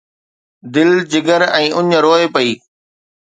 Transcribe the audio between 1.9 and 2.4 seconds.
روئي